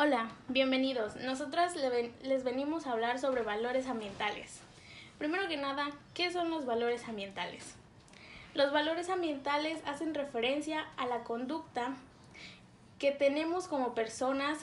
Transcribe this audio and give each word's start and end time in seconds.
Hola, 0.00 0.28
bienvenidos. 0.46 1.16
Nosotras 1.16 1.74
les 1.74 2.44
venimos 2.44 2.86
a 2.86 2.92
hablar 2.92 3.18
sobre 3.18 3.42
valores 3.42 3.88
ambientales. 3.88 4.60
Primero 5.18 5.48
que 5.48 5.56
nada, 5.56 5.90
¿qué 6.14 6.30
son 6.30 6.50
los 6.50 6.66
valores 6.66 7.08
ambientales? 7.08 7.74
Los 8.54 8.70
valores 8.70 9.10
ambientales 9.10 9.82
hacen 9.86 10.14
referencia 10.14 10.86
a 10.98 11.08
la 11.08 11.24
conducta 11.24 11.96
que 13.00 13.10
tenemos 13.10 13.66
como 13.66 13.92
personas 13.96 14.60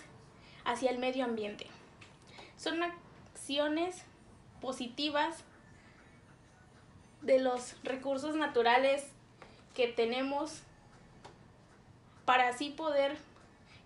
hacia 0.63 0.89
el 0.89 0.99
medio 0.99 1.25
ambiente. 1.25 1.67
Son 2.55 2.81
acciones 2.81 4.05
positivas 4.61 5.43
de 7.23 7.39
los 7.39 7.75
recursos 7.83 8.37
naturales 8.37 9.11
que 9.73 9.89
tenemos 9.89 10.61
para 12.23 12.47
así 12.47 12.69
poder 12.69 13.17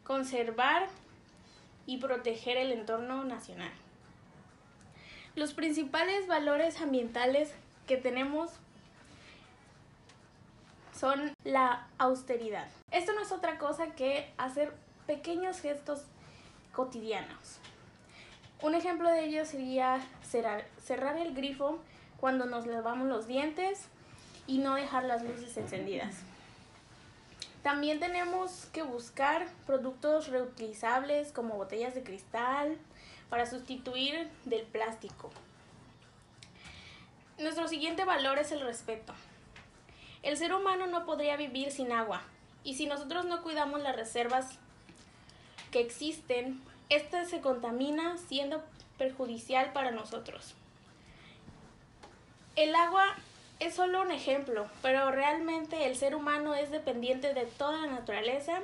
conservar 0.04 0.90
y 1.86 1.98
proteger 1.98 2.58
el 2.58 2.72
entorno 2.72 3.24
nacional. 3.24 3.72
Los 5.36 5.54
principales 5.54 6.28
valores 6.28 6.82
ambientales 6.82 7.54
que 7.88 7.98
tenemos 7.98 8.52
son 11.00 11.34
la 11.44 11.88
austeridad. 11.98 12.68
Esto 12.92 13.14
no 13.14 13.22
es 13.22 13.32
otra 13.32 13.58
cosa 13.58 13.96
que 13.96 14.32
hacer 14.38 14.74
pequeños 15.08 15.62
gestos 15.62 16.04
cotidianos. 16.74 17.60
Un 18.62 18.76
ejemplo 18.76 19.10
de 19.10 19.24
ello 19.24 19.46
sería 19.46 20.00
cerrar, 20.22 21.18
el 21.18 21.34
grifo 21.34 21.80
cuando 22.20 22.46
nos 22.46 22.68
lavamos 22.68 23.08
los 23.08 23.26
dientes 23.26 23.88
y 24.48 24.58
no 24.58 24.76
dejar 24.76 25.06
las 25.06 25.24
luces 25.24 25.56
encendidas. 25.56 26.24
También 27.64 28.00
tenemos 28.00 28.68
que 28.72 28.84
buscar 28.84 29.48
productos 29.66 30.28
reutilizables 30.28 31.32
como 31.34 31.56
botellas 31.56 31.94
de 31.94 32.04
cristal 32.04 32.78
para 33.30 33.46
sustituir 33.46 34.30
del 34.46 34.64
plástico. 34.64 35.30
Nuestro 37.38 37.68
siguiente 37.68 38.06
valor 38.06 38.40
es 38.40 38.52
el 38.52 38.62
respeto. 38.62 39.14
El 40.24 40.38
ser 40.38 40.54
humano 40.54 40.88
no 40.88 41.06
podría 41.06 41.38
vivir 41.38 41.72
sin 41.72 41.92
agua 41.92 42.22
y 42.64 42.76
si 42.76 42.86
nosotros 42.86 43.26
no 43.26 43.44
cuidamos 43.44 43.82
las 43.82 43.96
reservas 43.96 44.58
que 45.72 45.80
existen, 45.80 46.62
esta 46.90 47.26
se 47.26 47.42
contamina 47.42 48.18
siendo 48.18 48.64
perjudicial 48.98 49.72
para 49.72 49.92
nosotros. 49.92 50.56
El 52.56 52.76
agua 52.76 53.16
es 53.60 53.76
solo 53.76 54.02
un 54.02 54.12
ejemplo, 54.12 54.68
pero 54.82 55.12
realmente 55.12 55.86
el 55.86 55.96
ser 55.96 56.16
humano 56.16 56.56
es 56.56 56.72
dependiente 56.72 57.34
de 57.34 57.46
toda 57.46 57.82
la 57.82 57.88
naturaleza 57.88 58.62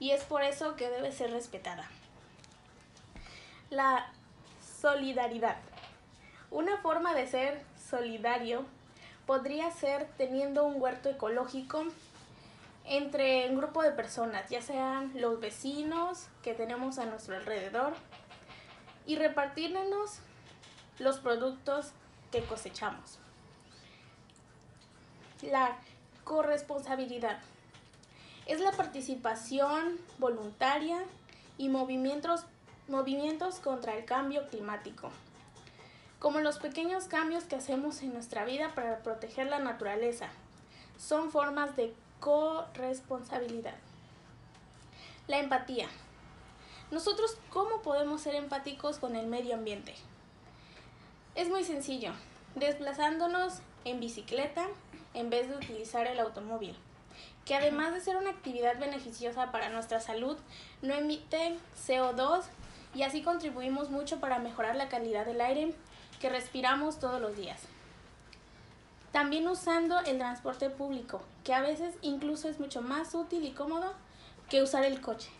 y 0.00 0.10
es 0.10 0.24
por 0.24 0.42
eso 0.42 0.74
que 0.74 0.90
debe 0.90 1.12
ser 1.12 1.30
respetada. 1.30 1.88
La 3.70 4.10
solidaridad. 4.80 5.56
Una 6.50 6.78
forma 6.78 7.14
de 7.14 7.26
ser 7.26 7.62
solidario 7.88 8.64
podría 9.26 9.70
ser 9.70 10.08
teniendo 10.16 10.64
un 10.64 10.80
huerto 10.80 11.08
ecológico 11.08 11.84
entre 12.84 13.48
un 13.50 13.56
grupo 13.56 13.82
de 13.82 13.90
personas, 13.90 14.48
ya 14.48 14.62
sean 14.62 15.10
los 15.14 15.40
vecinos 15.40 16.28
que 16.42 16.54
tenemos 16.54 16.98
a 16.98 17.06
nuestro 17.06 17.34
alrededor, 17.34 17.94
y 19.06 19.16
repartirnos 19.16 20.20
los 20.98 21.18
productos 21.18 21.90
que 22.30 22.42
cosechamos 22.44 23.18
la 25.42 25.76
corresponsabilidad. 26.24 27.38
Es 28.46 28.60
la 28.60 28.72
participación 28.72 29.98
voluntaria 30.18 31.02
y 31.58 31.68
movimientos, 31.68 32.44
movimientos 32.88 33.56
contra 33.56 33.96
el 33.96 34.04
cambio 34.04 34.46
climático, 34.48 35.10
como 36.18 36.40
los 36.40 36.58
pequeños 36.58 37.04
cambios 37.04 37.44
que 37.44 37.56
hacemos 37.56 38.02
en 38.02 38.12
nuestra 38.12 38.44
vida 38.44 38.74
para 38.74 39.02
proteger 39.02 39.48
la 39.48 39.58
naturaleza. 39.58 40.28
Son 40.98 41.30
formas 41.30 41.76
de 41.76 41.94
corresponsabilidad. 42.20 43.74
La 45.26 45.38
empatía. 45.38 45.88
Nosotros, 46.90 47.36
¿cómo 47.50 47.82
podemos 47.82 48.20
ser 48.20 48.36
empáticos 48.36 48.98
con 48.98 49.16
el 49.16 49.26
medio 49.26 49.54
ambiente? 49.54 49.94
Es 51.34 51.48
muy 51.48 51.64
sencillo, 51.64 52.12
desplazándonos 52.54 53.60
en 53.84 54.00
bicicleta, 54.00 54.68
en 55.16 55.30
vez 55.30 55.48
de 55.48 55.56
utilizar 55.56 56.06
el 56.06 56.20
automóvil, 56.20 56.76
que 57.44 57.56
además 57.56 57.94
de 57.94 58.00
ser 58.00 58.16
una 58.16 58.30
actividad 58.30 58.78
beneficiosa 58.78 59.50
para 59.50 59.70
nuestra 59.70 60.00
salud, 60.00 60.36
no 60.82 60.94
emite 60.94 61.56
CO2 61.86 62.44
y 62.94 63.02
así 63.02 63.22
contribuimos 63.22 63.90
mucho 63.90 64.20
para 64.20 64.38
mejorar 64.38 64.76
la 64.76 64.88
calidad 64.88 65.26
del 65.26 65.40
aire 65.40 65.74
que 66.20 66.28
respiramos 66.28 67.00
todos 67.00 67.20
los 67.20 67.36
días. 67.36 67.62
También 69.10 69.48
usando 69.48 69.98
el 70.00 70.18
transporte 70.18 70.68
público, 70.68 71.22
que 71.44 71.54
a 71.54 71.62
veces 71.62 71.94
incluso 72.02 72.48
es 72.48 72.60
mucho 72.60 72.82
más 72.82 73.14
útil 73.14 73.44
y 73.44 73.52
cómodo 73.52 73.94
que 74.50 74.62
usar 74.62 74.84
el 74.84 75.00
coche. 75.00 75.30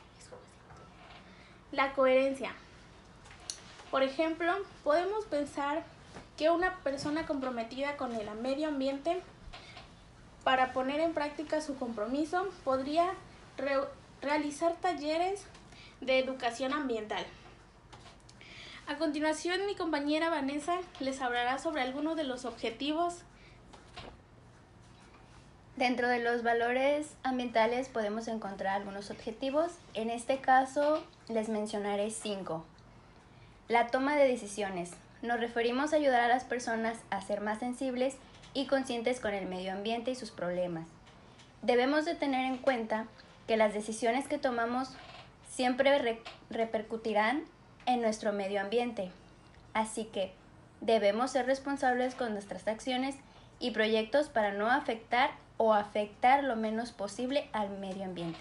La 1.72 1.92
coherencia. 1.92 2.54
Por 3.90 4.02
ejemplo, 4.02 4.52
podemos 4.82 5.26
pensar 5.26 5.84
que 6.38 6.50
una 6.50 6.76
persona 6.76 7.26
comprometida 7.26 7.96
con 7.96 8.14
el 8.14 8.30
medio 8.36 8.68
ambiente 8.68 9.22
para 10.46 10.72
poner 10.72 11.00
en 11.00 11.12
práctica 11.12 11.60
su 11.60 11.76
compromiso, 11.76 12.46
podría 12.62 13.14
realizar 14.22 14.76
talleres 14.76 15.44
de 16.00 16.20
educación 16.20 16.72
ambiental. 16.72 17.26
A 18.86 18.94
continuación, 18.94 19.66
mi 19.66 19.74
compañera 19.74 20.30
Vanessa 20.30 20.78
les 21.00 21.20
hablará 21.20 21.58
sobre 21.58 21.82
algunos 21.82 22.14
de 22.14 22.22
los 22.22 22.44
objetivos. 22.44 23.22
Dentro 25.74 26.06
de 26.06 26.20
los 26.20 26.44
valores 26.44 27.08
ambientales 27.24 27.88
podemos 27.88 28.28
encontrar 28.28 28.76
algunos 28.76 29.10
objetivos. 29.10 29.72
En 29.94 30.10
este 30.10 30.38
caso 30.38 31.02
les 31.28 31.48
mencionaré 31.48 32.12
cinco. 32.12 32.64
La 33.66 33.88
toma 33.88 34.14
de 34.14 34.28
decisiones. 34.28 34.92
Nos 35.22 35.40
referimos 35.40 35.92
a 35.92 35.96
ayudar 35.96 36.20
a 36.20 36.28
las 36.28 36.44
personas 36.44 36.98
a 37.10 37.20
ser 37.20 37.40
más 37.40 37.58
sensibles 37.58 38.14
y 38.56 38.64
conscientes 38.64 39.20
con 39.20 39.34
el 39.34 39.44
medio 39.44 39.72
ambiente 39.72 40.10
y 40.10 40.14
sus 40.14 40.30
problemas. 40.30 40.88
Debemos 41.60 42.06
de 42.06 42.14
tener 42.14 42.46
en 42.46 42.56
cuenta 42.56 43.06
que 43.46 43.58
las 43.58 43.74
decisiones 43.74 44.28
que 44.28 44.38
tomamos 44.38 44.88
siempre 45.46 46.22
repercutirán 46.48 47.44
en 47.84 48.00
nuestro 48.00 48.32
medio 48.32 48.62
ambiente, 48.62 49.10
así 49.74 50.04
que 50.06 50.32
debemos 50.80 51.32
ser 51.32 51.44
responsables 51.44 52.14
con 52.14 52.32
nuestras 52.32 52.66
acciones 52.66 53.16
y 53.60 53.72
proyectos 53.72 54.30
para 54.30 54.52
no 54.54 54.70
afectar 54.70 55.32
o 55.58 55.74
afectar 55.74 56.42
lo 56.42 56.56
menos 56.56 56.92
posible 56.92 57.50
al 57.52 57.68
medio 57.78 58.04
ambiente. 58.04 58.40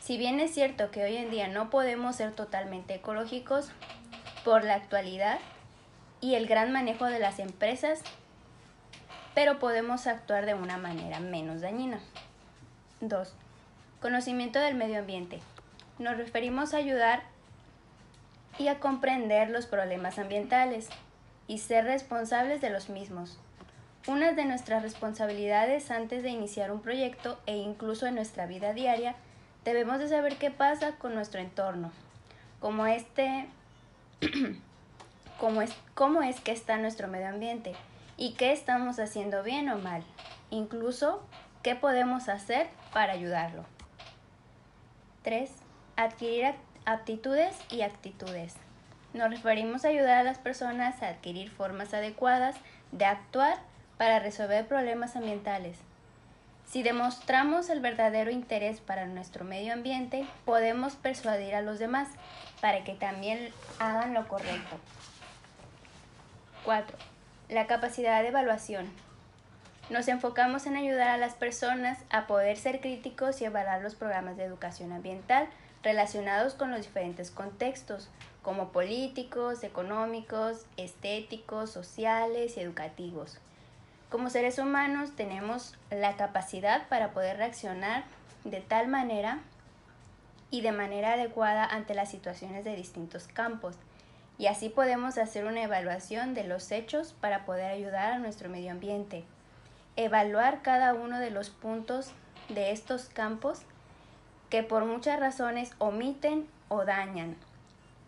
Si 0.00 0.16
bien 0.16 0.38
es 0.38 0.54
cierto 0.54 0.92
que 0.92 1.02
hoy 1.02 1.16
en 1.16 1.30
día 1.32 1.48
no 1.48 1.70
podemos 1.70 2.14
ser 2.14 2.30
totalmente 2.32 2.94
ecológicos 2.94 3.72
por 4.44 4.62
la 4.62 4.74
actualidad 4.74 5.40
y 6.20 6.36
el 6.36 6.46
gran 6.46 6.70
manejo 6.70 7.06
de 7.06 7.18
las 7.18 7.40
empresas 7.40 8.04
pero 9.34 9.58
podemos 9.58 10.06
actuar 10.06 10.46
de 10.46 10.54
una 10.54 10.76
manera 10.76 11.20
menos 11.20 11.60
dañina. 11.60 12.00
2. 13.00 13.32
Conocimiento 14.00 14.58
del 14.58 14.74
medio 14.74 14.98
ambiente. 14.98 15.40
Nos 15.98 16.16
referimos 16.16 16.74
a 16.74 16.78
ayudar 16.78 17.22
y 18.58 18.68
a 18.68 18.80
comprender 18.80 19.50
los 19.50 19.66
problemas 19.66 20.18
ambientales 20.18 20.88
y 21.46 21.58
ser 21.58 21.84
responsables 21.84 22.60
de 22.60 22.70
los 22.70 22.88
mismos. 22.88 23.38
Una 24.06 24.32
de 24.32 24.44
nuestras 24.44 24.82
responsabilidades 24.82 25.90
antes 25.90 26.22
de 26.22 26.30
iniciar 26.30 26.70
un 26.70 26.80
proyecto 26.80 27.38
e 27.46 27.56
incluso 27.56 28.06
en 28.06 28.14
nuestra 28.14 28.46
vida 28.46 28.72
diaria, 28.72 29.14
debemos 29.64 29.98
de 29.98 30.08
saber 30.08 30.36
qué 30.36 30.50
pasa 30.50 30.92
con 30.96 31.14
nuestro 31.14 31.40
entorno, 31.40 31.92
como 32.60 32.86
este, 32.86 33.46
cómo 35.38 35.60
es, 35.60 35.72
cómo 35.94 36.22
es 36.22 36.40
que 36.40 36.52
está 36.52 36.78
nuestro 36.78 37.08
medio 37.08 37.28
ambiente, 37.28 37.74
y 38.20 38.32
qué 38.32 38.52
estamos 38.52 38.98
haciendo 38.98 39.42
bien 39.42 39.70
o 39.70 39.78
mal, 39.78 40.04
incluso 40.50 41.24
qué 41.62 41.74
podemos 41.74 42.28
hacer 42.28 42.68
para 42.92 43.14
ayudarlo. 43.14 43.64
3. 45.22 45.50
Adquirir 45.96 46.54
aptitudes 46.84 47.56
y 47.70 47.80
actitudes. 47.80 48.56
Nos 49.14 49.30
referimos 49.30 49.86
a 49.86 49.88
ayudar 49.88 50.18
a 50.18 50.22
las 50.22 50.38
personas 50.38 51.02
a 51.02 51.08
adquirir 51.08 51.50
formas 51.50 51.94
adecuadas 51.94 52.56
de 52.92 53.06
actuar 53.06 53.56
para 53.96 54.18
resolver 54.18 54.68
problemas 54.68 55.16
ambientales. 55.16 55.78
Si 56.66 56.82
demostramos 56.82 57.70
el 57.70 57.80
verdadero 57.80 58.30
interés 58.30 58.82
para 58.82 59.06
nuestro 59.06 59.46
medio 59.46 59.72
ambiente, 59.72 60.26
podemos 60.44 60.94
persuadir 60.94 61.54
a 61.54 61.62
los 61.62 61.78
demás 61.78 62.08
para 62.60 62.84
que 62.84 62.92
también 62.92 63.50
hagan 63.78 64.12
lo 64.12 64.28
correcto. 64.28 64.76
4 66.66 67.19
la 67.50 67.66
capacidad 67.66 68.22
de 68.22 68.28
evaluación. 68.28 68.88
Nos 69.90 70.06
enfocamos 70.06 70.66
en 70.66 70.76
ayudar 70.76 71.08
a 71.08 71.16
las 71.16 71.34
personas 71.34 71.98
a 72.08 72.28
poder 72.28 72.56
ser 72.56 72.80
críticos 72.80 73.40
y 73.40 73.44
evaluar 73.44 73.82
los 73.82 73.96
programas 73.96 74.36
de 74.36 74.44
educación 74.44 74.92
ambiental 74.92 75.48
relacionados 75.82 76.54
con 76.54 76.70
los 76.70 76.82
diferentes 76.82 77.32
contextos, 77.32 78.08
como 78.42 78.68
políticos, 78.68 79.64
económicos, 79.64 80.64
estéticos, 80.76 81.70
sociales 81.70 82.56
y 82.56 82.60
educativos. 82.60 83.38
Como 84.10 84.30
seres 84.30 84.58
humanos 84.58 85.16
tenemos 85.16 85.76
la 85.90 86.16
capacidad 86.16 86.86
para 86.88 87.10
poder 87.10 87.36
reaccionar 87.38 88.04
de 88.44 88.60
tal 88.60 88.86
manera 88.86 89.40
y 90.52 90.60
de 90.60 90.70
manera 90.70 91.14
adecuada 91.14 91.64
ante 91.64 91.94
las 91.94 92.10
situaciones 92.10 92.64
de 92.64 92.76
distintos 92.76 93.26
campos. 93.26 93.74
Y 94.40 94.46
así 94.46 94.70
podemos 94.70 95.18
hacer 95.18 95.44
una 95.44 95.62
evaluación 95.62 96.32
de 96.32 96.44
los 96.44 96.72
hechos 96.72 97.14
para 97.20 97.44
poder 97.44 97.70
ayudar 97.70 98.14
a 98.14 98.18
nuestro 98.18 98.48
medio 98.48 98.70
ambiente. 98.70 99.22
Evaluar 99.96 100.62
cada 100.62 100.94
uno 100.94 101.18
de 101.18 101.30
los 101.30 101.50
puntos 101.50 102.12
de 102.48 102.70
estos 102.70 103.10
campos 103.10 103.60
que 104.48 104.62
por 104.62 104.86
muchas 104.86 105.20
razones 105.20 105.72
omiten 105.76 106.48
o 106.68 106.86
dañan, 106.86 107.36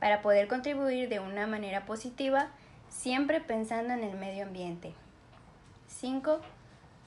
para 0.00 0.22
poder 0.22 0.48
contribuir 0.48 1.10
de 1.10 1.20
una 1.20 1.46
manera 1.46 1.84
positiva, 1.84 2.48
siempre 2.88 3.42
pensando 3.42 3.92
en 3.92 4.02
el 4.02 4.16
medio 4.16 4.46
ambiente. 4.46 4.94
5. 5.88 6.40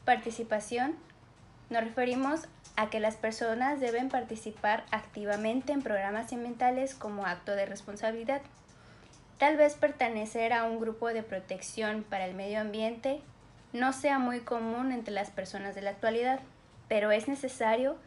Participación. 0.05 0.97
Nos 1.71 1.83
referimos 1.83 2.41
a 2.75 2.91
que 2.91 2.99
las 2.99 3.15
personas 3.15 3.79
deben 3.79 4.09
participar 4.09 4.85
activamente 4.91 5.73
en 5.73 5.81
programas 5.81 6.31
ambientales 6.31 6.93
como 6.93 7.25
acto 7.25 7.53
de 7.53 7.65
responsabilidad. 7.65 8.43
Tal 9.37 9.57
vez 9.57 9.75
pertenecer 9.75 10.53
a 10.53 10.63
un 10.63 10.79
grupo 10.79 11.09
de 11.09 11.21
protección 11.21 12.03
para 12.03 12.25
el 12.25 12.35
medio 12.35 12.61
ambiente 12.61 13.21
no 13.73 13.91
sea 13.91 14.17
muy 14.17 14.39
común 14.39 14.93
entre 14.93 15.13
las 15.13 15.29
personas 15.29 15.75
de 15.75 15.81
la 15.81 15.89
actualidad, 15.89 16.39
pero 16.87 17.11
es 17.11 17.27
necesario 17.27 17.97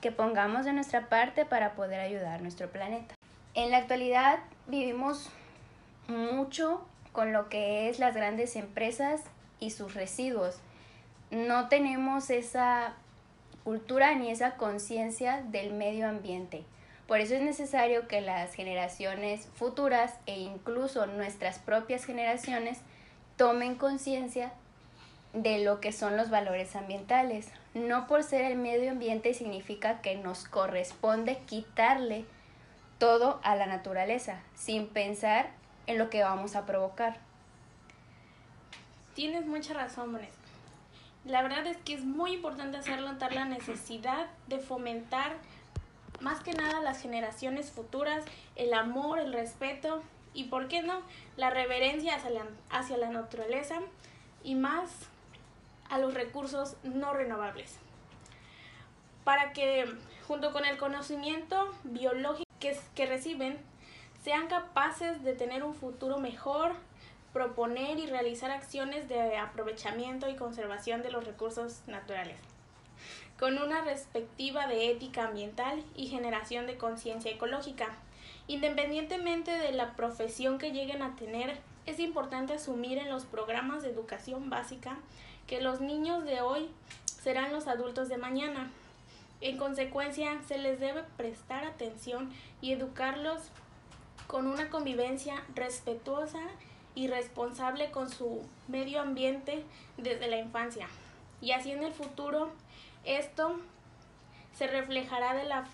que 0.00 0.12
pongamos 0.12 0.64
de 0.64 0.72
nuestra 0.72 1.08
parte 1.08 1.44
para 1.44 1.74
poder 1.74 1.98
ayudar 1.98 2.38
a 2.38 2.42
nuestro 2.42 2.70
planeta. 2.70 3.16
En 3.54 3.72
la 3.72 3.78
actualidad 3.78 4.38
vivimos 4.68 5.28
mucho 6.06 6.86
con 7.10 7.32
lo 7.32 7.48
que 7.48 7.88
es 7.88 7.98
las 7.98 8.14
grandes 8.14 8.54
empresas 8.54 9.22
y 9.58 9.70
sus 9.70 9.94
residuos. 9.94 10.60
No 11.32 11.68
tenemos 11.68 12.30
esa 12.30 12.94
cultura 13.64 14.14
ni 14.14 14.30
esa 14.30 14.56
conciencia 14.56 15.42
del 15.42 15.72
medio 15.72 16.08
ambiente. 16.08 16.64
Por 17.10 17.18
eso 17.18 17.34
es 17.34 17.42
necesario 17.42 18.06
que 18.06 18.20
las 18.20 18.54
generaciones 18.54 19.48
futuras 19.56 20.14
e 20.26 20.38
incluso 20.38 21.06
nuestras 21.06 21.58
propias 21.58 22.04
generaciones 22.04 22.78
tomen 23.36 23.74
conciencia 23.74 24.52
de 25.32 25.64
lo 25.64 25.80
que 25.80 25.90
son 25.90 26.16
los 26.16 26.30
valores 26.30 26.76
ambientales. 26.76 27.48
No 27.74 28.06
por 28.06 28.22
ser 28.22 28.42
el 28.42 28.56
medio 28.56 28.92
ambiente 28.92 29.34
significa 29.34 30.00
que 30.02 30.14
nos 30.18 30.44
corresponde 30.44 31.38
quitarle 31.46 32.26
todo 32.98 33.40
a 33.42 33.56
la 33.56 33.66
naturaleza, 33.66 34.40
sin 34.54 34.86
pensar 34.86 35.50
en 35.88 35.98
lo 35.98 36.10
que 36.10 36.22
vamos 36.22 36.54
a 36.54 36.64
provocar. 36.64 37.16
Tienes 39.16 39.46
mucha 39.46 39.74
razón, 39.74 40.12
Vanessa. 40.12 40.38
La 41.24 41.42
verdad 41.42 41.66
es 41.66 41.76
que 41.78 41.94
es 41.94 42.04
muy 42.04 42.34
importante 42.34 42.76
hacer 42.76 43.00
notar 43.00 43.32
la 43.32 43.46
necesidad 43.46 44.28
de 44.46 44.60
fomentar 44.60 45.32
más 46.20 46.42
que 46.42 46.52
nada 46.52 46.80
las 46.80 47.00
generaciones 47.00 47.70
futuras, 47.70 48.24
el 48.56 48.74
amor, 48.74 49.18
el 49.18 49.32
respeto 49.32 50.02
y, 50.34 50.44
¿por 50.44 50.68
qué 50.68 50.82
no?, 50.82 51.02
la 51.36 51.50
reverencia 51.50 52.14
hacia 52.14 52.30
la, 52.30 52.44
hacia 52.70 52.96
la 52.96 53.10
naturaleza 53.10 53.80
y 54.44 54.54
más 54.54 54.90
a 55.88 55.98
los 55.98 56.14
recursos 56.14 56.76
no 56.82 57.12
renovables. 57.12 57.76
Para 59.24 59.52
que, 59.52 59.86
junto 60.26 60.52
con 60.52 60.64
el 60.64 60.78
conocimiento 60.78 61.74
biológico 61.84 62.50
que, 62.60 62.78
que 62.94 63.06
reciben, 63.06 63.58
sean 64.22 64.48
capaces 64.48 65.22
de 65.22 65.34
tener 65.34 65.62
un 65.62 65.74
futuro 65.74 66.18
mejor, 66.18 66.74
proponer 67.32 67.98
y 67.98 68.06
realizar 68.06 68.50
acciones 68.50 69.08
de 69.08 69.36
aprovechamiento 69.36 70.28
y 70.28 70.36
conservación 70.36 71.02
de 71.02 71.10
los 71.10 71.24
recursos 71.24 71.82
naturales, 71.86 72.38
con 73.40 73.56
una 73.56 73.80
respectiva 73.80 74.66
de 74.66 74.90
ética 74.90 75.26
ambiental 75.26 75.82
y 75.96 76.08
generación 76.08 76.66
de 76.66 76.76
conciencia 76.76 77.30
ecológica. 77.30 77.88
Independientemente 78.48 79.50
de 79.50 79.72
la 79.72 79.96
profesión 79.96 80.58
que 80.58 80.72
lleguen 80.72 81.00
a 81.00 81.16
tener, 81.16 81.58
es 81.86 82.00
importante 82.00 82.52
asumir 82.52 82.98
en 82.98 83.08
los 83.08 83.24
programas 83.24 83.82
de 83.82 83.88
educación 83.88 84.50
básica 84.50 84.98
que 85.46 85.62
los 85.62 85.80
niños 85.80 86.24
de 86.24 86.42
hoy 86.42 86.68
serán 87.06 87.50
los 87.50 87.66
adultos 87.66 88.10
de 88.10 88.18
mañana. 88.18 88.70
En 89.40 89.56
consecuencia, 89.56 90.38
se 90.46 90.58
les 90.58 90.78
debe 90.78 91.02
prestar 91.16 91.64
atención 91.64 92.30
y 92.60 92.72
educarlos 92.72 93.40
con 94.26 94.48
una 94.48 94.68
convivencia 94.68 95.42
respetuosa 95.54 96.42
y 96.94 97.08
responsable 97.08 97.90
con 97.90 98.10
su 98.10 98.42
medio 98.68 99.00
ambiente 99.00 99.64
desde 99.96 100.28
la 100.28 100.36
infancia. 100.36 100.88
Y 101.40 101.52
así 101.52 101.72
en 101.72 101.84
el 101.84 101.94
futuro 101.94 102.52
esto 103.04 103.58
se 104.52 104.66
reflejará 104.66 105.34
de 105.34 105.44
la 105.44 105.64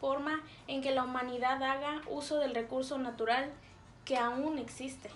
forma 0.00 0.42
en 0.66 0.82
que 0.82 0.90
la 0.90 1.04
humanidad 1.04 1.62
haga 1.62 2.02
uso 2.08 2.38
del 2.38 2.54
recurso 2.54 2.98
natural 2.98 3.50
que 4.04 4.16
aún 4.16 4.58
existe. 4.58 5.10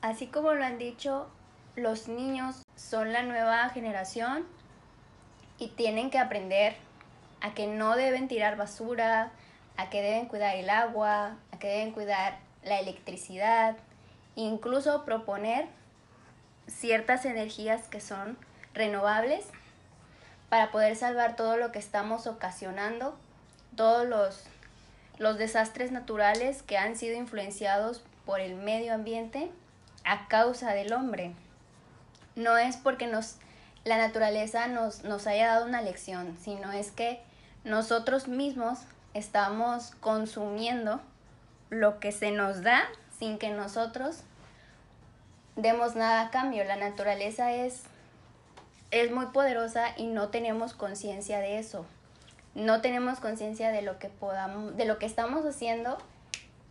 Así 0.00 0.26
como 0.26 0.52
lo 0.52 0.64
han 0.64 0.78
dicho, 0.78 1.28
los 1.76 2.08
niños 2.08 2.62
son 2.76 3.12
la 3.12 3.22
nueva 3.22 3.68
generación 3.70 4.46
y 5.58 5.68
tienen 5.68 6.10
que 6.10 6.18
aprender 6.18 6.76
a 7.40 7.54
que 7.54 7.66
no 7.66 7.96
deben 7.96 8.28
tirar 8.28 8.56
basura, 8.56 9.32
a 9.76 9.90
que 9.90 10.02
deben 10.02 10.26
cuidar 10.26 10.56
el 10.56 10.70
agua, 10.70 11.36
a 11.52 11.58
que 11.58 11.68
deben 11.68 11.92
cuidar 11.92 12.38
la 12.64 12.78
electricidad, 12.80 13.76
incluso 14.36 15.04
proponer 15.04 15.66
ciertas 16.66 17.24
energías 17.24 17.88
que 17.88 18.00
son 18.00 18.36
renovables 18.74 19.44
para 20.48 20.70
poder 20.70 20.96
salvar 20.96 21.36
todo 21.36 21.56
lo 21.56 21.72
que 21.72 21.78
estamos 21.78 22.26
ocasionando, 22.26 23.16
todos 23.76 24.06
los, 24.06 24.44
los 25.18 25.38
desastres 25.38 25.92
naturales 25.92 26.62
que 26.62 26.78
han 26.78 26.96
sido 26.96 27.16
influenciados 27.16 28.02
por 28.26 28.40
el 28.40 28.54
medio 28.54 28.94
ambiente 28.94 29.50
a 30.04 30.28
causa 30.28 30.72
del 30.72 30.92
hombre. 30.92 31.32
No 32.36 32.56
es 32.58 32.76
porque 32.76 33.06
nos, 33.06 33.36
la 33.84 33.98
naturaleza 33.98 34.66
nos, 34.68 35.04
nos 35.04 35.26
haya 35.26 35.48
dado 35.48 35.66
una 35.66 35.82
lección, 35.82 36.36
sino 36.42 36.72
es 36.72 36.90
que 36.90 37.20
nosotros 37.64 38.28
mismos 38.28 38.80
estamos 39.14 39.92
consumiendo 40.00 41.00
lo 41.70 42.00
que 42.00 42.12
se 42.12 42.30
nos 42.30 42.62
da 42.62 42.82
sin 43.18 43.38
que 43.38 43.50
nosotros 43.50 44.22
demos 45.56 45.94
nada 45.94 46.22
a 46.22 46.30
cambio. 46.30 46.64
La 46.64 46.76
naturaleza 46.76 47.52
es, 47.52 47.82
es 48.92 49.10
muy 49.10 49.26
poderosa 49.26 49.88
y 49.96 50.06
no 50.06 50.28
tenemos 50.28 50.74
conciencia 50.74 51.40
de 51.40 51.58
eso. 51.58 51.84
No 52.54 52.80
tenemos 52.80 53.18
conciencia 53.18 53.72
de 53.72 53.82
lo 53.82 53.98
que 53.98 54.08
podamos, 54.08 54.76
de 54.76 54.84
lo 54.84 54.98
que 54.98 55.06
estamos 55.06 55.44
haciendo, 55.44 55.98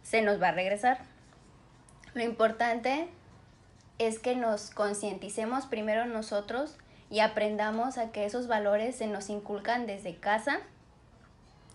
se 0.03 0.21
nos 0.21 0.41
va 0.41 0.49
a 0.49 0.53
regresar. 0.53 0.99
Lo 2.13 2.23
importante 2.23 3.09
es 3.99 4.19
que 4.19 4.35
nos 4.35 4.69
concienticemos 4.69 5.65
primero 5.65 6.05
nosotros 6.05 6.77
y 7.09 7.19
aprendamos 7.19 7.97
a 7.97 8.11
que 8.11 8.25
esos 8.25 8.47
valores 8.47 8.95
se 8.95 9.07
nos 9.07 9.29
inculcan 9.29 9.85
desde 9.85 10.15
casa 10.15 10.61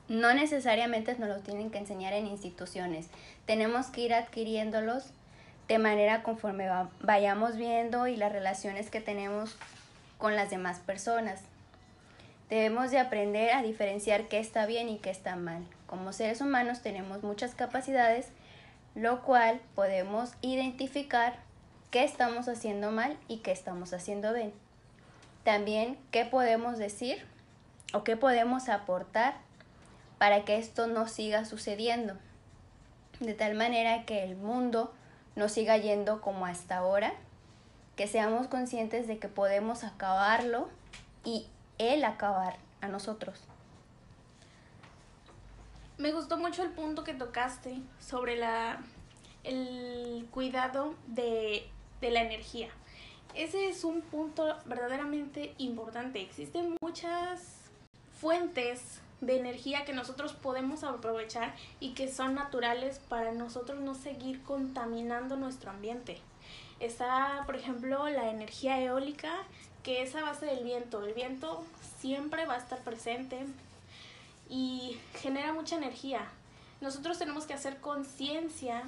no 0.08 0.32
necesariamente 0.34 1.16
nos 1.18 1.28
lo 1.28 1.40
tienen 1.40 1.70
que 1.70 1.78
enseñar 1.78 2.12
en 2.12 2.26
instituciones. 2.26 3.08
Tenemos 3.44 3.86
que 3.86 4.02
ir 4.02 4.14
adquiriéndolos 4.14 5.06
de 5.68 5.78
manera 5.78 6.22
conforme 6.22 6.68
vayamos 7.00 7.56
viendo 7.56 8.06
y 8.06 8.16
las 8.16 8.32
relaciones 8.32 8.88
que 8.88 9.00
tenemos 9.00 9.56
con 10.18 10.36
las 10.36 10.50
demás 10.50 10.78
personas. 10.80 11.42
Debemos 12.48 12.90
de 12.90 12.98
aprender 12.98 13.50
a 13.52 13.62
diferenciar 13.62 14.28
qué 14.28 14.38
está 14.38 14.66
bien 14.66 14.88
y 14.88 14.98
qué 14.98 15.10
está 15.10 15.36
mal. 15.36 15.66
Como 15.86 16.12
seres 16.12 16.40
humanos 16.40 16.80
tenemos 16.80 17.22
muchas 17.22 17.54
capacidades, 17.54 18.28
lo 18.94 19.22
cual 19.22 19.60
podemos 19.74 20.32
identificar 20.42 21.36
qué 21.90 22.04
estamos 22.04 22.48
haciendo 22.48 22.92
mal 22.92 23.16
y 23.28 23.38
qué 23.38 23.50
estamos 23.50 23.92
haciendo 23.92 24.32
bien. 24.32 24.52
También 25.42 25.98
qué 26.10 26.24
podemos 26.24 26.78
decir 26.78 27.24
o 27.92 28.04
qué 28.04 28.16
podemos 28.16 28.68
aportar 28.68 29.34
para 30.18 30.44
que 30.44 30.56
esto 30.58 30.86
no 30.86 31.08
siga 31.08 31.44
sucediendo. 31.44 32.14
De 33.20 33.34
tal 33.34 33.54
manera 33.54 34.04
que 34.04 34.22
el 34.22 34.36
mundo 34.36 34.92
no 35.34 35.48
siga 35.48 35.76
yendo 35.76 36.20
como 36.20 36.46
hasta 36.46 36.78
ahora, 36.78 37.12
que 37.96 38.06
seamos 38.06 38.46
conscientes 38.46 39.08
de 39.08 39.18
que 39.18 39.28
podemos 39.28 39.82
acabarlo 39.82 40.68
y 41.24 41.46
él 41.78 42.04
acabar 42.04 42.58
a 42.80 42.88
nosotros. 42.88 43.40
Me 45.98 46.12
gustó 46.12 46.36
mucho 46.36 46.62
el 46.62 46.70
punto 46.70 47.04
que 47.04 47.14
tocaste 47.14 47.80
sobre 47.98 48.36
la, 48.36 48.80
el 49.44 50.28
cuidado 50.30 50.94
de, 51.06 51.66
de 52.02 52.10
la 52.10 52.20
energía. 52.20 52.68
Ese 53.34 53.68
es 53.68 53.82
un 53.82 54.02
punto 54.02 54.56
verdaderamente 54.66 55.54
importante. 55.58 56.20
Existen 56.20 56.76
muchas 56.82 57.56
fuentes 58.20 59.00
de 59.20 59.38
energía 59.38 59.84
que 59.84 59.92
nosotros 59.94 60.34
podemos 60.34 60.84
aprovechar 60.84 61.54
y 61.80 61.94
que 61.94 62.08
son 62.12 62.34
naturales 62.34 63.00
para 63.08 63.32
nosotros 63.32 63.80
no 63.80 63.94
seguir 63.94 64.42
contaminando 64.42 65.36
nuestro 65.36 65.70
ambiente. 65.70 66.18
Está, 66.80 67.42
por 67.46 67.56
ejemplo, 67.56 68.08
la 68.08 68.30
energía 68.30 68.80
eólica, 68.80 69.32
que 69.82 70.02
es 70.02 70.14
a 70.14 70.22
base 70.22 70.46
del 70.46 70.64
viento. 70.64 71.04
El 71.04 71.14
viento 71.14 71.64
siempre 72.00 72.44
va 72.44 72.54
a 72.54 72.58
estar 72.58 72.80
presente 72.80 73.46
y 74.50 74.98
genera 75.14 75.52
mucha 75.52 75.76
energía. 75.76 76.26
Nosotros 76.80 77.18
tenemos 77.18 77.46
que 77.46 77.54
hacer 77.54 77.78
conciencia, 77.78 78.82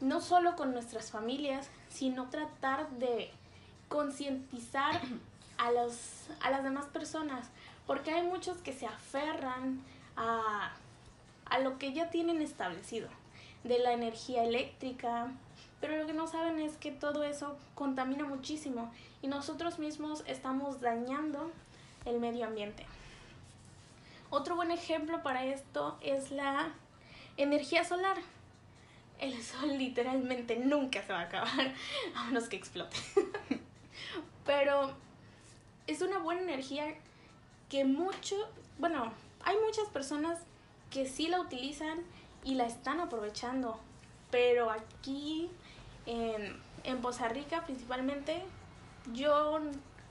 no 0.00 0.20
solo 0.20 0.56
con 0.56 0.72
nuestras 0.72 1.10
familias, 1.10 1.68
sino 1.88 2.28
tratar 2.28 2.90
de 2.90 3.30
concientizar 3.88 5.00
a, 5.58 5.68
a 5.68 6.50
las 6.50 6.64
demás 6.64 6.86
personas, 6.86 7.46
porque 7.86 8.12
hay 8.12 8.22
muchos 8.22 8.58
que 8.58 8.72
se 8.72 8.86
aferran 8.86 9.80
a, 10.16 10.72
a 11.46 11.58
lo 11.60 11.78
que 11.78 11.92
ya 11.92 12.10
tienen 12.10 12.42
establecido, 12.42 13.08
de 13.64 13.78
la 13.78 13.92
energía 13.92 14.44
eléctrica, 14.44 15.28
pero 15.80 15.96
lo 15.96 16.06
que 16.06 16.12
no 16.12 16.26
saben 16.26 16.58
es 16.58 16.76
que 16.76 16.90
todo 16.90 17.24
eso 17.24 17.56
contamina 17.74 18.24
muchísimo 18.24 18.92
y 19.22 19.28
nosotros 19.28 19.78
mismos 19.78 20.24
estamos 20.26 20.80
dañando 20.80 21.50
el 22.04 22.20
medio 22.20 22.46
ambiente. 22.46 22.86
Otro 24.30 24.56
buen 24.56 24.70
ejemplo 24.70 25.22
para 25.22 25.44
esto 25.44 25.96
es 26.00 26.30
la 26.30 26.72
energía 27.36 27.84
solar. 27.84 28.18
El 29.18 29.42
sol 29.42 29.78
literalmente 29.78 30.56
nunca 30.56 31.02
se 31.02 31.12
va 31.12 31.20
a 31.20 31.24
acabar, 31.24 31.74
a 32.14 32.24
menos 32.24 32.48
que 32.48 32.56
explote. 32.56 32.96
Pero 34.44 34.92
es 35.86 36.02
una 36.02 36.18
buena 36.18 36.42
energía 36.42 36.94
que 37.68 37.84
mucho, 37.84 38.36
bueno, 38.78 39.12
hay 39.44 39.56
muchas 39.64 39.88
personas 39.88 40.38
que 40.90 41.06
sí 41.06 41.28
la 41.28 41.40
utilizan 41.40 41.98
y 42.44 42.54
la 42.54 42.66
están 42.66 43.00
aprovechando. 43.00 43.78
Pero 44.30 44.70
aquí 44.70 45.50
en, 46.08 46.56
en 46.84 47.00
Poza 47.00 47.28
Rica 47.28 47.64
principalmente, 47.64 48.42
yo 49.12 49.60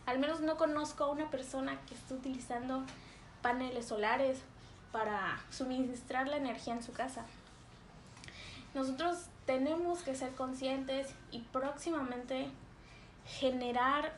al 0.05 0.19
menos 0.19 0.39
no 0.39 0.55
conozco 0.55 1.03
a 1.03 1.09
una 1.09 1.29
persona 1.29 1.77
que 1.87 1.95
esté 1.95 2.13
utilizando 2.13 2.83
paneles 3.41 3.87
solares 3.87 4.39
para 4.91 5.39
suministrar 5.49 6.27
la 6.27 6.37
energía 6.37 6.73
en 6.73 6.83
su 6.83 6.93
casa. 6.93 7.25
Nosotros 8.73 9.25
tenemos 9.45 10.01
que 10.03 10.15
ser 10.15 10.33
conscientes 10.35 11.07
y 11.31 11.39
próximamente 11.39 12.47
generar 13.25 14.13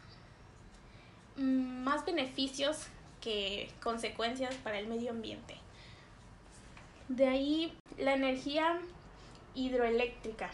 mm, 1.38 1.84
más 1.84 2.06
beneficios 2.06 2.88
que 3.22 3.72
consecuencias 3.82 4.54
para 4.56 4.80
el 4.80 4.88
medio 4.88 5.12
ambiente. 5.12 5.56
De 7.08 7.28
ahí 7.28 7.74
la 7.98 8.14
energía 8.14 8.80
hidroeléctrica 9.56 10.52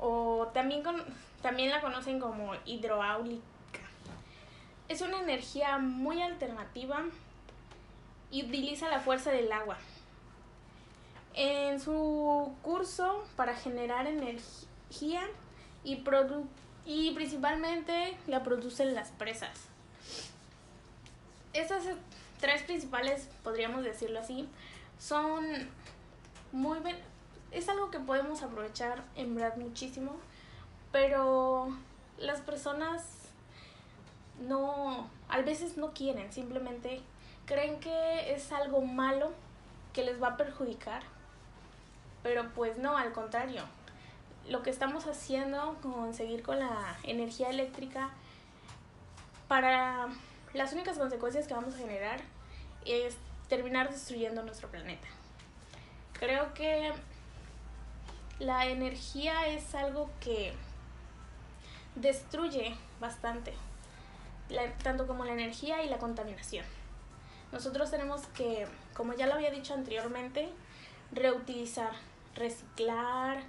o 0.00 0.48
también, 0.52 0.82
también 1.42 1.70
la 1.70 1.80
conocen 1.80 2.18
como 2.18 2.54
hidroáulica. 2.64 3.42
Es 4.88 5.02
una 5.02 5.20
energía 5.20 5.78
muy 5.78 6.20
alternativa 6.22 7.04
y 8.30 8.44
utiliza 8.44 8.88
la 8.88 9.00
fuerza 9.00 9.30
del 9.30 9.52
agua. 9.52 9.76
En 11.34 11.78
su 11.80 12.52
curso 12.62 13.24
para 13.36 13.54
generar 13.54 14.06
energía 14.06 15.22
y, 15.84 16.02
y 16.86 17.10
principalmente 17.12 18.16
la 18.26 18.42
producen 18.42 18.94
las 18.94 19.10
presas. 19.10 19.68
Estas 21.52 21.84
tres 22.40 22.62
principales, 22.62 23.28
podríamos 23.44 23.84
decirlo 23.84 24.20
así, 24.20 24.48
son 24.98 25.46
muy 26.52 26.80
es 27.52 27.68
algo 27.68 27.90
que 27.90 27.98
podemos 27.98 28.42
aprovechar 28.42 29.02
en 29.16 29.34
verdad 29.34 29.56
muchísimo, 29.56 30.12
pero 30.92 31.68
las 32.18 32.40
personas 32.40 33.02
no, 34.40 35.08
a 35.28 35.40
veces 35.42 35.76
no 35.76 35.92
quieren, 35.92 36.32
simplemente 36.32 37.00
creen 37.46 37.80
que 37.80 38.34
es 38.34 38.52
algo 38.52 38.80
malo 38.80 39.32
que 39.92 40.04
les 40.04 40.22
va 40.22 40.28
a 40.28 40.36
perjudicar, 40.36 41.02
pero 42.22 42.48
pues 42.54 42.78
no, 42.78 42.96
al 42.96 43.12
contrario. 43.12 43.62
Lo 44.48 44.62
que 44.62 44.70
estamos 44.70 45.06
haciendo 45.06 45.76
con 45.82 46.14
seguir 46.14 46.42
con 46.42 46.58
la 46.58 46.96
energía 47.04 47.50
eléctrica, 47.50 48.10
para 49.50 50.08
las 50.54 50.72
únicas 50.72 50.96
consecuencias 50.96 51.48
que 51.48 51.54
vamos 51.54 51.74
a 51.74 51.78
generar 51.78 52.20
es 52.86 53.16
terminar 53.48 53.90
destruyendo 53.90 54.44
nuestro 54.44 54.68
planeta. 54.68 55.08
Creo 56.12 56.54
que 56.54 56.92
la 58.40 58.66
energía 58.66 59.46
es 59.48 59.74
algo 59.74 60.10
que 60.18 60.52
destruye 61.94 62.74
bastante, 62.98 63.52
tanto 64.82 65.06
como 65.06 65.24
la 65.24 65.32
energía 65.32 65.84
y 65.84 65.90
la 65.90 65.98
contaminación. 65.98 66.64
Nosotros 67.52 67.90
tenemos 67.90 68.26
que, 68.28 68.66
como 68.94 69.12
ya 69.12 69.26
lo 69.26 69.34
había 69.34 69.50
dicho 69.50 69.74
anteriormente, 69.74 70.48
reutilizar, 71.12 71.92
reciclar, 72.34 73.42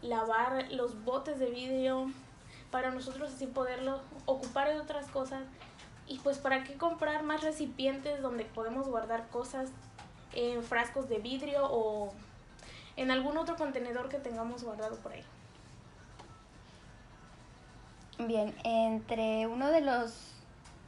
lavar 0.00 0.70
los 0.70 1.04
botes 1.04 1.40
de 1.40 1.50
vidrio 1.50 2.12
para 2.70 2.90
nosotros 2.90 3.32
así 3.32 3.46
poderlo 3.46 4.00
ocupar 4.26 4.68
en 4.68 4.78
otras 4.78 5.06
cosas 5.08 5.42
y 6.06 6.18
pues 6.18 6.38
para 6.38 6.62
qué 6.62 6.74
comprar 6.74 7.22
más 7.24 7.42
recipientes 7.42 8.22
donde 8.22 8.44
podemos 8.44 8.86
guardar 8.86 9.28
cosas 9.28 9.70
en 10.34 10.62
frascos 10.62 11.08
de 11.08 11.18
vidrio 11.18 11.62
o 11.64 12.12
en 12.96 13.10
algún 13.10 13.36
otro 13.36 13.56
contenedor 13.56 14.08
que 14.08 14.18
tengamos 14.18 14.64
guardado 14.64 14.96
por 14.96 15.12
ahí. 15.12 15.24
Bien, 18.18 18.54
entre 18.64 19.46
uno 19.46 19.70
de 19.70 19.82
los 19.82 20.32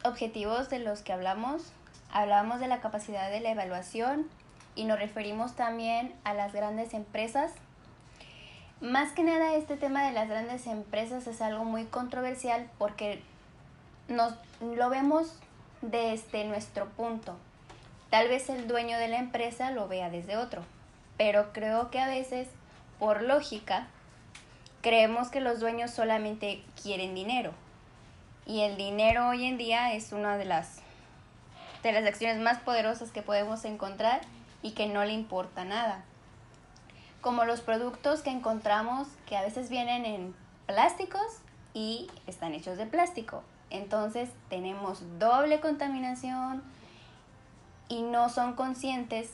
objetivos 0.02 0.70
de 0.70 0.78
los 0.78 1.02
que 1.02 1.12
hablamos, 1.12 1.72
hablamos 2.10 2.60
de 2.60 2.68
la 2.68 2.80
capacidad 2.80 3.30
de 3.30 3.40
la 3.40 3.50
evaluación 3.50 4.26
y 4.74 4.84
nos 4.84 4.98
referimos 4.98 5.54
también 5.54 6.14
a 6.24 6.32
las 6.32 6.54
grandes 6.54 6.94
empresas. 6.94 7.52
Más 8.80 9.12
que 9.12 9.24
nada 9.24 9.56
este 9.56 9.76
tema 9.76 10.06
de 10.06 10.12
las 10.12 10.28
grandes 10.28 10.66
empresas 10.66 11.26
es 11.26 11.42
algo 11.42 11.64
muy 11.64 11.84
controversial 11.84 12.70
porque 12.78 13.22
nos 14.08 14.34
lo 14.62 14.88
vemos 14.88 15.38
desde 15.82 16.44
nuestro 16.44 16.88
punto. 16.90 17.36
Tal 18.08 18.28
vez 18.28 18.48
el 18.48 18.66
dueño 18.68 18.96
de 18.96 19.08
la 19.08 19.18
empresa 19.18 19.70
lo 19.70 19.86
vea 19.86 20.08
desde 20.08 20.38
otro 20.38 20.62
pero 21.18 21.52
creo 21.52 21.90
que 21.90 22.00
a 22.00 22.06
veces, 22.06 22.48
por 22.98 23.22
lógica, 23.22 23.88
creemos 24.80 25.28
que 25.28 25.40
los 25.40 25.60
dueños 25.60 25.90
solamente 25.90 26.62
quieren 26.80 27.14
dinero. 27.14 27.52
Y 28.46 28.62
el 28.62 28.76
dinero 28.78 29.28
hoy 29.28 29.44
en 29.44 29.58
día 29.58 29.92
es 29.92 30.12
una 30.12 30.38
de 30.38 30.46
las, 30.46 30.80
de 31.82 31.92
las 31.92 32.06
acciones 32.06 32.38
más 32.40 32.60
poderosas 32.60 33.10
que 33.10 33.20
podemos 33.20 33.64
encontrar 33.66 34.22
y 34.62 34.70
que 34.70 34.87
no 34.87 35.04
le 35.04 35.12
importa 35.12 35.64
nada. 35.64 36.04
Como 37.20 37.44
los 37.44 37.60
productos 37.60 38.22
que 38.22 38.30
encontramos 38.30 39.08
que 39.26 39.37
a 39.37 39.42
veces 39.42 39.68
vienen 39.68 40.06
en 40.06 40.34
plásticos 40.66 41.40
y 41.75 42.06
están 42.26 42.54
hechos 42.54 42.78
de 42.78 42.87
plástico. 42.87 43.42
Entonces 43.70 44.30
tenemos 44.48 45.02
doble 45.18 45.60
contaminación 45.60 46.62
y 47.88 48.02
no 48.02 48.28
son 48.28 48.54
conscientes 48.54 49.32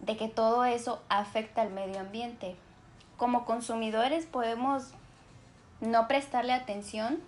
de 0.00 0.16
que 0.16 0.28
todo 0.28 0.64
eso 0.64 1.02
afecta 1.08 1.62
al 1.62 1.70
medio 1.70 2.00
ambiente. 2.00 2.56
Como 3.16 3.44
consumidores 3.44 4.26
podemos 4.26 4.92
no 5.80 6.08
prestarle 6.08 6.52
atención, 6.52 7.20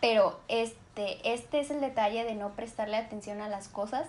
pero 0.00 0.40
este, 0.48 1.32
este 1.32 1.60
es 1.60 1.70
el 1.70 1.80
detalle 1.80 2.24
de 2.24 2.34
no 2.34 2.50
prestarle 2.50 2.96
atención 2.96 3.40
a 3.40 3.48
las 3.48 3.68
cosas 3.68 4.08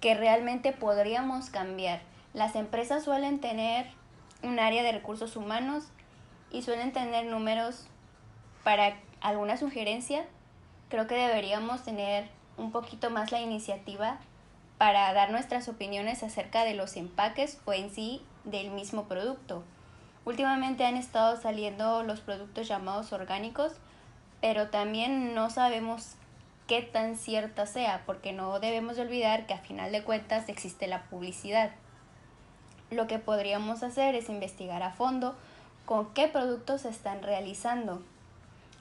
que 0.00 0.14
realmente 0.14 0.72
podríamos 0.72 1.50
cambiar. 1.50 2.00
Las 2.34 2.56
empresas 2.56 3.04
suelen 3.04 3.40
tener 3.40 3.86
un 4.42 4.58
área 4.58 4.82
de 4.82 4.92
recursos 4.92 5.36
humanos 5.36 5.84
y 6.50 6.62
suelen 6.62 6.92
tener 6.92 7.26
números 7.26 7.86
para 8.64 8.96
alguna 9.20 9.56
sugerencia. 9.56 10.24
Creo 10.88 11.06
que 11.06 11.14
deberíamos 11.14 11.84
tener 11.84 12.28
un 12.56 12.72
poquito 12.72 13.10
más 13.10 13.32
la 13.32 13.40
iniciativa 13.40 14.18
para 14.82 15.12
dar 15.14 15.30
nuestras 15.30 15.68
opiniones 15.68 16.24
acerca 16.24 16.64
de 16.64 16.74
los 16.74 16.96
empaques 16.96 17.60
o 17.66 17.72
en 17.72 17.88
sí 17.88 18.20
del 18.42 18.72
mismo 18.72 19.04
producto. 19.04 19.62
Últimamente 20.24 20.84
han 20.84 20.96
estado 20.96 21.40
saliendo 21.40 22.02
los 22.02 22.18
productos 22.18 22.66
llamados 22.66 23.12
orgánicos, 23.12 23.74
pero 24.40 24.70
también 24.70 25.36
no 25.36 25.50
sabemos 25.50 26.16
qué 26.66 26.82
tan 26.82 27.14
cierta 27.14 27.64
sea, 27.66 28.02
porque 28.06 28.32
no 28.32 28.58
debemos 28.58 28.98
olvidar 28.98 29.46
que 29.46 29.54
a 29.54 29.58
final 29.58 29.92
de 29.92 30.02
cuentas 30.02 30.48
existe 30.48 30.88
la 30.88 31.04
publicidad. 31.04 31.70
Lo 32.90 33.06
que 33.06 33.20
podríamos 33.20 33.84
hacer 33.84 34.16
es 34.16 34.28
investigar 34.28 34.82
a 34.82 34.90
fondo 34.90 35.36
con 35.86 36.12
qué 36.12 36.26
productos 36.26 36.80
se 36.80 36.88
están 36.88 37.22
realizando. 37.22 38.02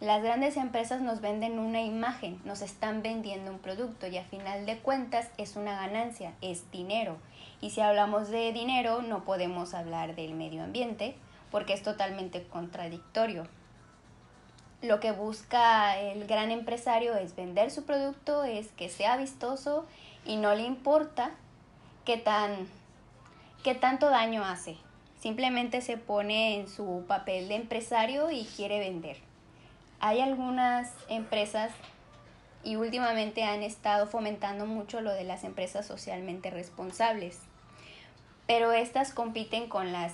Las 0.01 0.23
grandes 0.23 0.57
empresas 0.57 0.99
nos 0.99 1.21
venden 1.21 1.59
una 1.59 1.83
imagen, 1.83 2.41
nos 2.43 2.63
están 2.63 3.03
vendiendo 3.03 3.51
un 3.51 3.59
producto 3.59 4.07
y 4.07 4.17
a 4.17 4.23
final 4.23 4.65
de 4.65 4.79
cuentas 4.79 5.29
es 5.37 5.55
una 5.55 5.75
ganancia, 5.75 6.33
es 6.41 6.71
dinero. 6.71 7.17
Y 7.61 7.69
si 7.69 7.81
hablamos 7.81 8.29
de 8.29 8.51
dinero 8.51 9.03
no 9.03 9.23
podemos 9.23 9.75
hablar 9.75 10.15
del 10.15 10.33
medio 10.33 10.63
ambiente 10.63 11.13
porque 11.51 11.73
es 11.73 11.83
totalmente 11.83 12.41
contradictorio. 12.47 13.45
Lo 14.81 14.99
que 14.99 15.11
busca 15.11 15.95
el 15.99 16.25
gran 16.25 16.49
empresario 16.49 17.13
es 17.15 17.35
vender 17.35 17.69
su 17.69 17.83
producto, 17.85 18.43
es 18.43 18.71
que 18.71 18.89
sea 18.89 19.17
vistoso 19.17 19.85
y 20.25 20.37
no 20.37 20.55
le 20.55 20.63
importa 20.63 21.29
qué 22.05 22.17
tan 22.17 22.67
qué 23.63 23.75
tanto 23.75 24.09
daño 24.09 24.43
hace. 24.43 24.77
Simplemente 25.19 25.79
se 25.81 25.97
pone 25.97 26.59
en 26.59 26.67
su 26.67 27.05
papel 27.07 27.49
de 27.49 27.53
empresario 27.53 28.31
y 28.31 28.45
quiere 28.45 28.79
vender. 28.79 29.30
Hay 30.03 30.19
algunas 30.19 30.91
empresas 31.09 31.71
y 32.63 32.75
últimamente 32.75 33.43
han 33.43 33.61
estado 33.61 34.07
fomentando 34.07 34.65
mucho 34.65 34.99
lo 34.99 35.13
de 35.13 35.23
las 35.23 35.43
empresas 35.43 35.85
socialmente 35.85 36.49
responsables. 36.49 37.39
Pero 38.47 38.71
estas 38.71 39.13
compiten 39.13 39.69
con 39.69 39.91
las 39.91 40.13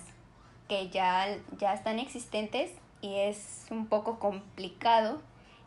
que 0.67 0.89
ya, 0.89 1.38
ya 1.58 1.74
están 1.74 2.00
existentes 2.00 2.70
y 3.01 3.15
es 3.15 3.65
un 3.70 3.88
poco 3.88 4.20
complicado 4.20 5.22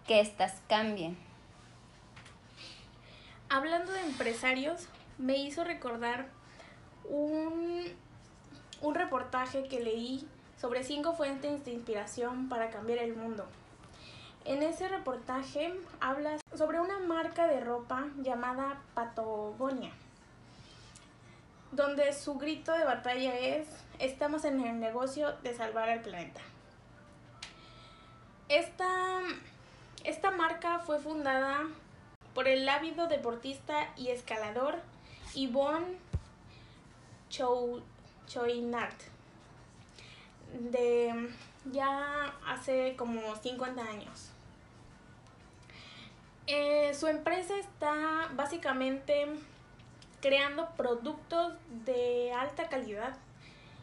que 0.07 0.21
estas 0.21 0.61
cambien. 0.69 1.17
Hablando 3.49 3.91
de 3.91 4.03
empresarios, 4.03 4.87
me 5.17 5.39
hizo 5.39 5.65
recordar 5.65 6.29
un, 7.09 7.85
un 8.83 8.95
reportaje 8.95 9.67
que 9.67 9.81
leí 9.81 10.29
sobre 10.61 10.85
cinco 10.85 11.15
fuentes 11.15 11.65
de 11.65 11.73
inspiración 11.73 12.51
para 12.51 12.69
cambiar 12.69 12.99
el 12.99 13.17
mundo. 13.17 13.47
En 14.45 14.63
ese 14.63 14.89
reportaje 14.89 15.75
habla 16.01 16.39
sobre 16.57 16.81
una 16.81 16.99
marca 16.99 17.47
de 17.47 17.61
ropa 17.61 18.07
llamada 18.23 18.81
Patagonia, 18.95 19.93
donde 21.73 22.13
su 22.13 22.35
grito 22.35 22.73
de 22.73 22.85
batalla 22.85 23.37
es 23.39 23.69
estamos 23.99 24.45
en 24.45 24.61
el 24.61 24.81
negocio 24.81 25.33
de 25.43 25.55
salvar 25.55 25.91
al 25.91 26.01
planeta. 26.01 26.41
Esta, 28.49 29.21
esta 30.05 30.31
marca 30.31 30.81
fue 30.81 30.99
fundada 30.99 31.69
por 32.35 32.49
el 32.49 32.69
ávido 32.69 33.07
deportista 33.07 33.89
y 33.97 34.09
escalador 34.09 34.77
Yvonne 35.35 35.99
Chouinard 37.29 38.95
de 40.53 41.31
ya 41.65 42.35
hace 42.47 42.97
como 42.97 43.37
50 43.37 43.83
años. 43.83 44.31
Eh, 46.47 46.95
su 46.95 47.07
empresa 47.07 47.57
está 47.59 48.29
básicamente 48.35 49.27
creando 50.21 50.69
productos 50.77 51.55
de 51.85 52.33
alta 52.33 52.69
calidad 52.69 53.17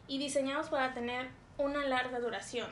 y 0.06 0.18
diseñados 0.18 0.68
para 0.68 0.94
tener 0.94 1.28
una 1.56 1.84
larga 1.86 2.20
duración. 2.20 2.68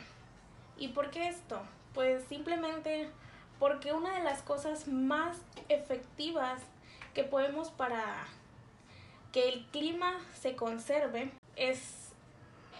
¿Y 0.79 0.89
por 0.89 1.11
qué 1.11 1.29
esto? 1.29 1.63
Pues 1.95 2.25
simplemente 2.29 3.09
porque 3.59 3.93
una 3.93 4.19
de 4.19 4.25
las 4.25 4.43
cosas 4.43 4.87
más 4.87 5.39
efectivas 5.69 6.63
que 7.15 7.25
podemos 7.25 7.71
para 7.71 8.27
que 9.33 9.49
el 9.49 9.67
clima 9.67 10.19
se 10.35 10.57
conserve 10.57 11.31
es 11.57 12.13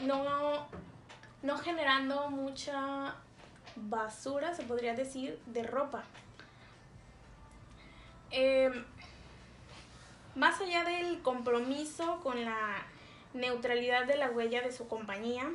no, 0.01 0.69
no 1.47 1.57
generando 1.59 2.29
mucha 2.29 3.15
basura, 3.77 4.53
se 4.53 4.65
podría 4.65 4.95
decir, 4.95 5.39
de 5.47 5.63
ropa. 5.63 6.03
Em, 8.33 8.85
más 10.35 10.61
allá 10.61 10.83
del 10.83 11.23
compromiso 11.23 12.19
con 12.25 12.45
la 12.45 12.85
neutralidad 13.33 14.07
de 14.07 14.17
la 14.17 14.29
huella 14.29 14.61
de 14.61 14.73
su 14.73 14.89
compañía, 14.89 15.49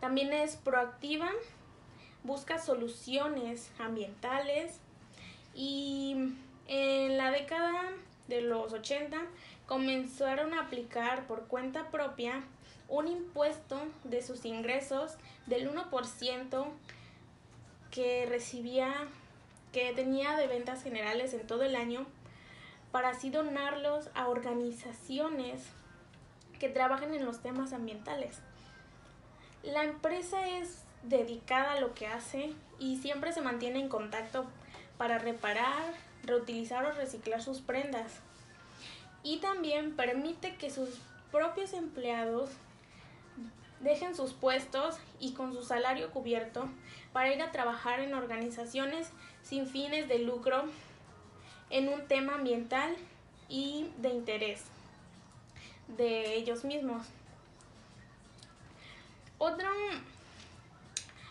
también 0.00 0.32
es 0.32 0.56
proactiva, 0.56 1.30
busca 2.24 2.58
soluciones 2.58 3.70
ambientales 3.78 4.80
y 5.54 6.34
en 6.66 7.16
la 7.16 7.30
década 7.30 7.92
de 8.26 8.40
los 8.40 8.72
80 8.72 9.18
comenzaron 9.66 10.52
a 10.52 10.62
aplicar 10.62 11.28
por 11.28 11.46
cuenta 11.46 11.92
propia 11.92 12.42
un 12.88 13.08
impuesto 13.08 13.80
de 14.04 14.22
sus 14.22 14.44
ingresos 14.44 15.16
del 15.46 15.70
1% 15.70 16.66
que 17.90 18.26
recibía, 18.26 19.08
que 19.72 19.92
tenía 19.92 20.36
de 20.36 20.46
ventas 20.46 20.82
generales 20.82 21.34
en 21.34 21.46
todo 21.46 21.62
el 21.62 21.76
año, 21.76 22.06
para 22.92 23.10
así 23.10 23.30
donarlos 23.30 24.08
a 24.14 24.28
organizaciones 24.28 25.62
que 26.58 26.68
trabajan 26.68 27.14
en 27.14 27.24
los 27.24 27.40
temas 27.40 27.72
ambientales. 27.72 28.38
La 29.62 29.84
empresa 29.84 30.48
es 30.48 30.84
dedicada 31.02 31.72
a 31.72 31.80
lo 31.80 31.94
que 31.94 32.06
hace 32.06 32.52
y 32.78 32.98
siempre 32.98 33.32
se 33.32 33.40
mantiene 33.40 33.80
en 33.80 33.88
contacto 33.88 34.46
para 34.96 35.18
reparar, 35.18 35.92
reutilizar 36.22 36.84
o 36.84 36.92
reciclar 36.92 37.42
sus 37.42 37.60
prendas. 37.60 38.20
Y 39.22 39.38
también 39.38 39.96
permite 39.96 40.56
que 40.56 40.70
sus 40.70 41.00
propios 41.32 41.72
empleados 41.72 42.50
dejen 43.80 44.14
sus 44.14 44.32
puestos 44.32 44.96
y 45.20 45.32
con 45.32 45.52
su 45.52 45.62
salario 45.62 46.10
cubierto 46.10 46.68
para 47.12 47.32
ir 47.32 47.42
a 47.42 47.52
trabajar 47.52 48.00
en 48.00 48.14
organizaciones 48.14 49.10
sin 49.42 49.66
fines 49.66 50.08
de 50.08 50.20
lucro 50.20 50.64
en 51.70 51.88
un 51.88 52.06
tema 52.06 52.34
ambiental 52.34 52.96
y 53.48 53.90
de 53.98 54.10
interés 54.10 54.64
de 55.96 56.34
ellos 56.34 56.64
mismos. 56.64 57.06
Otro, 59.38 59.68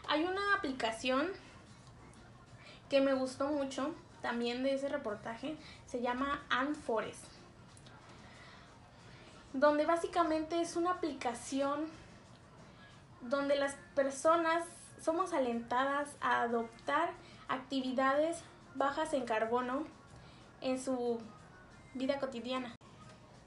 hay 0.08 0.24
una 0.24 0.56
aplicación 0.56 1.28
que 2.90 3.02
me 3.02 3.14
gustó 3.14 3.48
mucho 3.48 3.94
también 4.22 4.64
de 4.64 4.74
ese 4.74 4.90
reportaje, 4.90 5.56
se 5.88 6.02
llama 6.02 6.44
Anforest, 6.50 7.26
donde 9.54 9.86
básicamente 9.86 10.62
es 10.62 10.76
una 10.76 10.92
aplicación 10.92 11.86
donde 13.30 13.56
las 13.56 13.76
personas 13.96 14.64
somos 15.00 15.34
alentadas 15.34 16.16
a 16.22 16.42
adoptar 16.42 17.10
actividades 17.48 18.44
bajas 18.76 19.14
en 19.14 19.26
carbono 19.26 19.86
en 20.62 20.82
su 20.82 21.20
vida 21.94 22.20
cotidiana. 22.20 22.76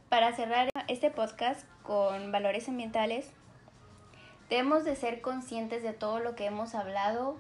Para 0.09 0.33
cerrar 0.35 0.71
este 0.89 1.11
podcast 1.11 1.67
con 1.83 2.33
valores 2.33 2.69
ambientales, 2.69 3.31
debemos 4.49 4.85
de 4.85 4.97
ser 4.97 5.21
conscientes 5.21 5.83
de 5.83 5.93
todo 5.93 6.21
lo 6.21 6.35
que 6.35 6.47
hemos 6.47 6.75
hablado 6.75 7.37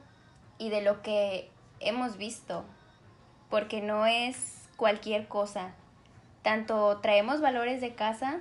y 0.58 0.68
de 0.68 0.82
lo 0.82 1.02
que 1.02 1.50
hemos 1.80 2.18
visto, 2.18 2.64
porque 3.50 3.80
no 3.80 4.06
es 4.06 4.68
cualquier 4.76 5.28
cosa. 5.28 5.72
Tanto 6.42 6.98
traemos 6.98 7.40
valores 7.40 7.80
de 7.80 7.94
casa, 7.94 8.40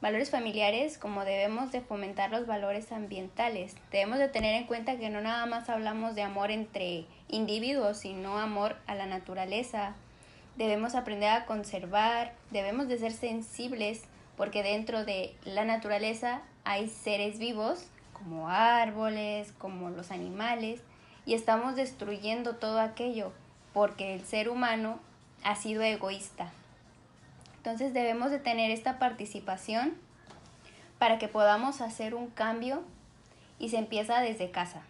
valores 0.00 0.30
familiares, 0.30 0.96
como 0.96 1.24
debemos 1.24 1.72
de 1.72 1.80
fomentar 1.80 2.30
los 2.30 2.46
valores 2.46 2.90
ambientales. 2.92 3.76
Debemos 3.90 4.18
de 4.18 4.28
tener 4.28 4.54
en 4.54 4.66
cuenta 4.66 4.96
que 4.96 5.10
no 5.10 5.20
nada 5.20 5.46
más 5.46 5.68
hablamos 5.68 6.14
de 6.14 6.22
amor 6.22 6.50
entre 6.50 7.04
individuos, 7.28 7.98
sino 7.98 8.38
amor 8.38 8.76
a 8.86 8.94
la 8.94 9.06
naturaleza, 9.06 9.94
debemos 10.56 10.94
aprender 10.94 11.30
a 11.30 11.46
conservar, 11.46 12.34
debemos 12.50 12.88
de 12.88 12.98
ser 12.98 13.12
sensibles 13.12 14.02
porque 14.36 14.62
dentro 14.62 15.04
de 15.04 15.34
la 15.44 15.64
naturaleza 15.64 16.42
hay 16.64 16.88
seres 16.88 17.38
vivos 17.38 17.86
como 18.12 18.48
árboles, 18.48 19.52
como 19.58 19.90
los 19.90 20.10
animales 20.10 20.80
y 21.24 21.34
estamos 21.34 21.76
destruyendo 21.76 22.56
todo 22.56 22.80
aquello 22.80 23.32
porque 23.72 24.14
el 24.14 24.24
ser 24.24 24.48
humano 24.48 24.98
ha 25.42 25.56
sido 25.56 25.82
egoísta. 25.82 26.52
Entonces 27.60 27.92
debemos 27.92 28.30
de 28.30 28.38
tener 28.38 28.70
esta 28.70 28.98
participación 28.98 29.92
para 30.98 31.18
que 31.18 31.28
podamos 31.28 31.82
hacer 31.82 32.14
un 32.14 32.28
cambio 32.28 32.82
y 33.58 33.68
se 33.68 33.76
empieza 33.76 34.22
desde 34.22 34.50
casa. 34.50 34.80